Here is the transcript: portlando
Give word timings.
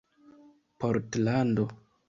portlando 0.79 1.67